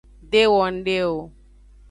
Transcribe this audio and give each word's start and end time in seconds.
De 0.31 0.41
wo 0.51 0.61
ngde 0.77 0.97
o. 1.11 1.13